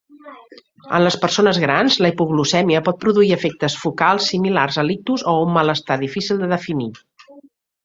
En 0.99 1.01
les 1.07 1.17
persones 1.25 1.59
grans, 1.63 1.97
la 2.05 2.11
hipoglucèmia 2.13 2.81
pot 2.87 2.97
produir 3.05 3.29
efectes 3.37 3.77
focals 3.83 4.31
similars 4.33 4.81
a 4.85 4.89
l'ictus 4.89 5.27
o 5.35 5.37
un 5.45 5.55
malestar 5.61 6.01
difícil 6.09 6.45
de 6.45 6.53
definir. 6.57 6.91